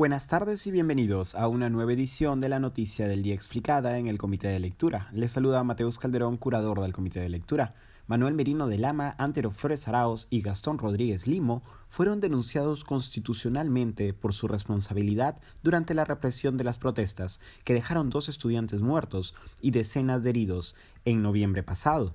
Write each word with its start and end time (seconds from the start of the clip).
Buenas 0.00 0.28
tardes 0.28 0.66
y 0.66 0.70
bienvenidos 0.70 1.34
a 1.34 1.46
una 1.46 1.68
nueva 1.68 1.92
edición 1.92 2.40
de 2.40 2.48
la 2.48 2.58
Noticia 2.58 3.06
del 3.06 3.22
Día 3.22 3.34
Explicada 3.34 3.98
en 3.98 4.06
el 4.06 4.16
Comité 4.16 4.48
de 4.48 4.58
Lectura. 4.58 5.10
Les 5.12 5.30
saluda 5.30 5.62
Mateus 5.62 5.98
Calderón, 5.98 6.38
curador 6.38 6.80
del 6.80 6.94
Comité 6.94 7.20
de 7.20 7.28
Lectura. 7.28 7.74
Manuel 8.06 8.32
Merino 8.32 8.66
de 8.66 8.78
Lama, 8.78 9.14
Antero 9.18 9.50
Flores 9.50 9.86
Araos 9.88 10.26
y 10.30 10.40
Gastón 10.40 10.78
Rodríguez 10.78 11.26
Limo 11.26 11.62
fueron 11.90 12.18
denunciados 12.18 12.82
constitucionalmente 12.82 14.14
por 14.14 14.32
su 14.32 14.48
responsabilidad 14.48 15.36
durante 15.62 15.92
la 15.92 16.06
represión 16.06 16.56
de 16.56 16.64
las 16.64 16.78
protestas 16.78 17.42
que 17.64 17.74
dejaron 17.74 18.08
dos 18.08 18.30
estudiantes 18.30 18.80
muertos 18.80 19.34
y 19.60 19.70
decenas 19.70 20.22
de 20.22 20.30
heridos 20.30 20.76
en 21.04 21.20
noviembre 21.20 21.62
pasado. 21.62 22.14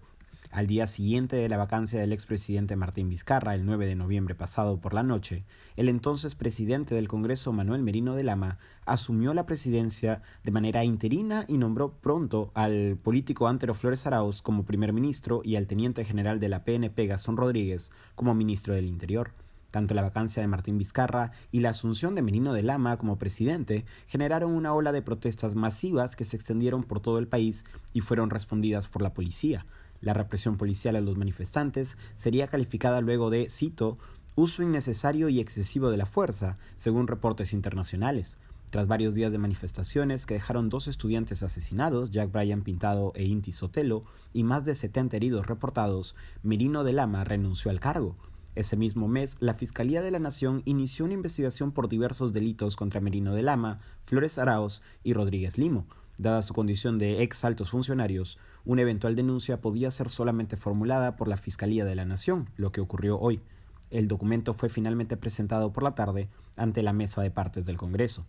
Al 0.56 0.68
día 0.68 0.88
siguiente 0.88 1.36
de 1.36 1.50
la 1.50 1.58
vacancia 1.58 2.00
del 2.00 2.14
expresidente 2.14 2.78
Martín 2.78 3.10
Vizcarra, 3.10 3.56
el 3.56 3.66
9 3.66 3.88
de 3.88 3.96
noviembre 3.96 4.36
pasado 4.36 4.80
por 4.80 4.94
la 4.94 5.04
noche, 5.04 5.44
el 5.76 5.90
entonces 5.90 6.34
presidente 6.34 6.96
del 6.96 7.10
Congreso, 7.10 7.52
Manuel 7.52 7.84
Merino 7.84 8.16
de 8.16 8.24
Lama, 8.24 8.58
asumió 8.86 9.34
la 9.34 9.46
presidencia 9.46 10.22
de 10.46 10.52
manera 10.52 10.86
interina 10.86 11.44
y 11.50 11.58
nombró 11.58 11.92
pronto 11.92 12.52
al 12.54 12.96
político 12.96 13.50
Antero 13.50 13.74
Flores 13.74 14.08
Arauz 14.08 14.42
como 14.42 14.64
primer 14.64 14.94
ministro 14.94 15.42
y 15.44 15.58
al 15.58 15.68
teniente 15.68 16.06
general 16.06 16.40
de 16.40 16.48
la 16.48 16.64
PNP, 16.64 17.06
Gastón 17.06 17.36
Rodríguez, 17.36 17.92
como 18.16 18.34
ministro 18.34 18.74
del 18.74 18.86
Interior. 18.86 19.32
Tanto 19.72 19.94
la 19.94 20.04
vacancia 20.04 20.42
de 20.42 20.48
Martín 20.48 20.78
Vizcarra 20.78 21.34
y 21.52 21.60
la 21.60 21.72
asunción 21.72 22.16
de 22.16 22.22
Merino 22.22 22.54
de 22.54 22.64
Lama 22.64 22.96
como 22.96 23.18
presidente 23.18 23.84
generaron 24.08 24.54
una 24.54 24.74
ola 24.74 24.94
de 24.94 25.02
protestas 25.02 25.54
masivas 25.54 26.16
que 26.16 26.24
se 26.24 26.38
extendieron 26.38 26.84
por 26.84 27.02
todo 27.02 27.20
el 27.20 27.28
país 27.28 27.66
y 27.92 28.00
fueron 28.00 28.30
respondidas 28.30 28.88
por 28.88 29.02
la 29.02 29.14
policía. 29.14 29.66
La 30.06 30.14
represión 30.14 30.56
policial 30.56 30.96
a 30.96 31.02
los 31.02 31.18
manifestantes 31.18 31.98
sería 32.16 32.46
calificada 32.46 33.02
luego 33.02 33.32
de, 33.32 33.50
cito, 33.50 33.98
uso 34.36 34.62
innecesario 34.62 35.30
y 35.30 35.40
excesivo 35.40 35.90
de 35.90 35.98
la 35.98 36.06
fuerza, 36.06 36.60
según 36.76 37.08
reportes 37.08 37.54
internacionales. 37.54 38.38
Tras 38.70 38.86
varios 38.86 39.16
días 39.16 39.32
de 39.32 39.40
manifestaciones 39.40 40.28
que 40.28 40.36
dejaron 40.36 40.70
dos 40.70 40.88
estudiantes 40.88 41.42
asesinados, 41.42 42.12
Jack 42.12 42.32
Bryan 42.32 42.62
Pintado 42.62 43.14
e 43.16 43.24
Inti 43.24 43.52
Sotelo, 43.52 44.04
y 44.32 44.44
más 44.44 44.64
de 44.64 44.76
70 44.76 45.18
heridos 45.18 45.48
reportados, 45.48 46.16
Merino 46.44 46.84
de 46.84 46.94
Lama 46.94 47.24
renunció 47.24 47.72
al 47.72 47.80
cargo. 47.80 48.16
Ese 48.54 48.78
mismo 48.78 49.08
mes, 49.08 49.38
la 49.40 49.56
Fiscalía 49.56 50.04
de 50.04 50.12
la 50.12 50.20
Nación 50.20 50.62
inició 50.66 51.06
una 51.06 51.16
investigación 51.16 51.72
por 51.72 51.90
diversos 51.90 52.32
delitos 52.32 52.76
contra 52.76 53.02
Merino 53.02 53.34
de 53.34 53.42
Lama, 53.42 53.80
Flores 54.06 54.38
Araos 54.38 54.84
y 55.04 55.14
Rodríguez 55.14 55.58
Limo, 55.58 55.88
Dada 56.18 56.42
su 56.42 56.54
condición 56.54 56.98
de 56.98 57.22
ex 57.24 57.44
altos 57.44 57.72
funcionarios, 57.72 58.38
una 58.64 58.84
eventual 58.84 59.16
denuncia 59.16 59.60
podía 59.60 59.92
ser 59.92 60.10
solamente 60.10 60.56
formulada 60.56 61.18
por 61.18 61.28
la 61.28 61.38
Fiscalía 61.38 61.84
de 61.84 61.96
la 61.96 62.06
Nación, 62.06 62.50
lo 62.56 62.72
que 62.72 62.80
ocurrió 62.82 63.20
hoy. 63.20 63.42
El 63.92 64.08
documento 64.08 64.54
fue 64.54 64.70
finalmente 64.70 65.18
presentado 65.18 65.74
por 65.74 65.84
la 65.84 65.94
tarde 65.94 66.30
ante 66.56 66.84
la 66.84 66.94
mesa 66.94 67.22
de 67.22 67.32
partes 67.32 67.66
del 67.66 67.78
Congreso. 67.78 68.26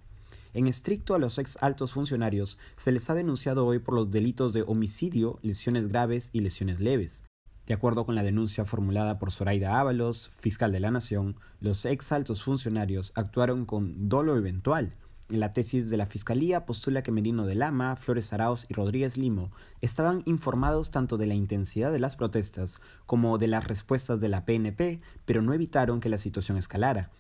En 0.52 0.66
estricto 0.66 1.14
a 1.14 1.18
los 1.18 1.38
ex 1.38 1.58
altos 1.60 1.92
funcionarios 1.92 2.58
se 2.76 2.90
les 2.90 3.08
ha 3.08 3.14
denunciado 3.14 3.66
hoy 3.66 3.78
por 3.78 3.94
los 3.94 4.10
delitos 4.10 4.52
de 4.52 4.62
homicidio, 4.62 5.38
lesiones 5.42 5.86
graves 5.88 6.30
y 6.32 6.40
lesiones 6.40 6.80
leves. 6.80 7.22
De 7.66 7.74
acuerdo 7.74 8.06
con 8.06 8.14
la 8.14 8.22
denuncia 8.22 8.64
formulada 8.64 9.18
por 9.18 9.32
Zoraida 9.32 9.78
Ábalos, 9.78 10.30
fiscal 10.34 10.72
de 10.72 10.80
la 10.80 10.90
Nación, 10.90 11.36
los 11.60 11.84
ex 11.84 12.10
altos 12.12 12.42
funcionarios 12.42 13.12
actuaron 13.16 13.64
con 13.64 14.08
dolo 14.08 14.36
eventual, 14.36 14.92
en 15.28 15.40
la 15.40 15.52
tesis 15.52 15.90
de 15.90 15.96
la 15.96 16.06
Fiscalía 16.06 16.66
postula 16.66 17.02
que 17.02 17.10
Merino 17.10 17.46
de 17.46 17.54
Lama, 17.54 17.96
Flores 17.96 18.32
Arauz 18.32 18.66
y 18.68 18.74
Rodríguez 18.74 19.16
Limo 19.16 19.50
estaban 19.80 20.22
informados 20.24 20.90
tanto 20.90 21.16
de 21.16 21.26
la 21.26 21.34
intensidad 21.34 21.92
de 21.92 21.98
las 21.98 22.16
protestas 22.16 22.80
como 23.06 23.38
de 23.38 23.48
las 23.48 23.66
respuestas 23.66 24.20
de 24.20 24.28
la 24.28 24.44
PNP, 24.44 25.00
pero 25.24 25.42
no 25.42 25.52
evitaron 25.52 26.00
que 26.00 26.08
la 26.08 26.18
situación 26.18 26.58
escalara. 26.58 27.10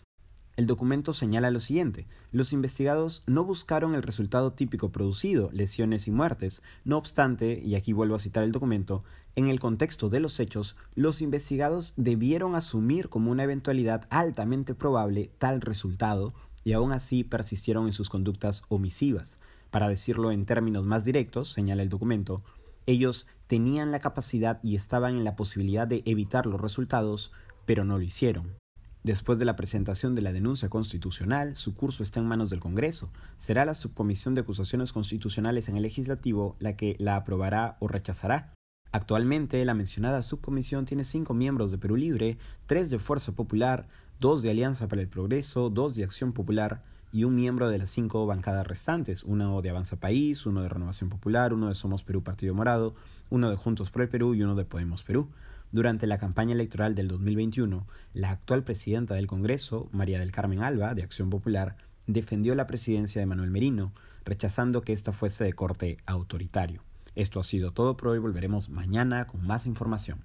El 0.56 0.66
documento 0.66 1.12
señala 1.12 1.50
lo 1.50 1.60
siguiente, 1.60 2.06
los 2.32 2.54
investigados 2.54 3.22
no 3.26 3.44
buscaron 3.44 3.94
el 3.94 4.02
resultado 4.02 4.54
típico 4.54 4.90
producido, 4.90 5.50
lesiones 5.52 6.08
y 6.08 6.10
muertes, 6.10 6.62
no 6.82 6.96
obstante, 6.96 7.60
y 7.62 7.74
aquí 7.74 7.92
vuelvo 7.92 8.14
a 8.14 8.18
citar 8.18 8.42
el 8.42 8.52
documento, 8.52 9.02
en 9.34 9.48
el 9.48 9.60
contexto 9.60 10.08
de 10.08 10.18
los 10.18 10.40
hechos, 10.40 10.74
los 10.94 11.20
investigados 11.20 11.92
debieron 11.98 12.54
asumir 12.54 13.10
como 13.10 13.30
una 13.30 13.42
eventualidad 13.42 14.06
altamente 14.08 14.74
probable 14.74 15.30
tal 15.36 15.60
resultado, 15.60 16.32
y 16.66 16.72
aún 16.72 16.90
así 16.90 17.22
persistieron 17.22 17.86
en 17.86 17.92
sus 17.92 18.10
conductas 18.10 18.64
omisivas. 18.68 19.38
Para 19.70 19.88
decirlo 19.88 20.32
en 20.32 20.46
términos 20.46 20.84
más 20.84 21.04
directos, 21.04 21.52
señala 21.52 21.84
el 21.84 21.88
documento, 21.88 22.42
ellos 22.86 23.28
tenían 23.46 23.92
la 23.92 24.00
capacidad 24.00 24.58
y 24.64 24.74
estaban 24.74 25.14
en 25.14 25.22
la 25.22 25.36
posibilidad 25.36 25.86
de 25.86 26.02
evitar 26.06 26.44
los 26.44 26.60
resultados, 26.60 27.30
pero 27.66 27.84
no 27.84 27.98
lo 27.98 28.02
hicieron. 28.02 28.56
Después 29.04 29.38
de 29.38 29.44
la 29.44 29.54
presentación 29.54 30.16
de 30.16 30.22
la 30.22 30.32
denuncia 30.32 30.68
constitucional, 30.68 31.54
su 31.54 31.76
curso 31.76 32.02
está 32.02 32.18
en 32.18 32.26
manos 32.26 32.50
del 32.50 32.58
Congreso. 32.58 33.12
Será 33.36 33.64
la 33.64 33.74
Subcomisión 33.74 34.34
de 34.34 34.40
Acusaciones 34.40 34.92
Constitucionales 34.92 35.68
en 35.68 35.76
el 35.76 35.84
Legislativo 35.84 36.56
la 36.58 36.76
que 36.76 36.96
la 36.98 37.14
aprobará 37.14 37.76
o 37.78 37.86
rechazará. 37.86 38.54
Actualmente, 38.90 39.64
la 39.64 39.74
mencionada 39.74 40.22
subcomisión 40.22 40.86
tiene 40.86 41.04
cinco 41.04 41.32
miembros 41.32 41.70
de 41.70 41.78
Perú 41.78 41.96
Libre, 41.96 42.38
tres 42.66 42.90
de 42.90 42.98
Fuerza 42.98 43.30
Popular, 43.32 43.86
dos 44.18 44.42
de 44.42 44.50
Alianza 44.50 44.88
para 44.88 45.02
el 45.02 45.08
Progreso, 45.08 45.68
dos 45.68 45.94
de 45.94 46.04
Acción 46.04 46.32
Popular 46.32 46.82
y 47.12 47.24
un 47.24 47.34
miembro 47.34 47.68
de 47.68 47.78
las 47.78 47.90
cinco 47.90 48.26
bancadas 48.26 48.66
restantes, 48.66 49.22
uno 49.24 49.60
de 49.62 49.70
Avanza 49.70 49.96
País, 49.96 50.46
uno 50.46 50.62
de 50.62 50.68
Renovación 50.68 51.10
Popular, 51.10 51.52
uno 51.52 51.68
de 51.68 51.74
Somos 51.74 52.02
Perú 52.02 52.22
Partido 52.22 52.54
Morado, 52.54 52.94
uno 53.30 53.50
de 53.50 53.56
Juntos 53.56 53.90
por 53.90 54.02
el 54.02 54.08
Perú 54.08 54.34
y 54.34 54.42
uno 54.42 54.54
de 54.54 54.64
Podemos 54.64 55.02
Perú. 55.02 55.28
Durante 55.72 56.06
la 56.06 56.18
campaña 56.18 56.54
electoral 56.54 56.94
del 56.94 57.08
2021, 57.08 57.86
la 58.14 58.30
actual 58.30 58.62
presidenta 58.62 59.14
del 59.14 59.26
Congreso, 59.26 59.88
María 59.92 60.18
del 60.18 60.32
Carmen 60.32 60.62
Alba, 60.62 60.94
de 60.94 61.02
Acción 61.02 61.28
Popular, 61.28 61.76
defendió 62.06 62.54
la 62.54 62.66
presidencia 62.66 63.20
de 63.20 63.26
Manuel 63.26 63.50
Merino, 63.50 63.92
rechazando 64.24 64.82
que 64.82 64.92
ésta 64.92 65.12
fuese 65.12 65.44
de 65.44 65.52
corte 65.52 65.98
autoritario. 66.06 66.82
Esto 67.14 67.40
ha 67.40 67.44
sido 67.44 67.72
todo 67.72 67.96
por 67.96 68.08
hoy, 68.08 68.18
volveremos 68.18 68.68
mañana 68.68 69.26
con 69.26 69.46
más 69.46 69.66
información. 69.66 70.20